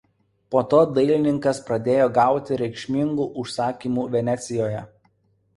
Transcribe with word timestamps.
Po 0.53 0.61
to 0.71 0.79
dailininkas 0.95 1.59
pradėjo 1.67 2.07
gauti 2.15 2.59
reikšmingų 2.63 3.31
užsakymų 3.45 4.07
Venecijoje. 4.17 4.83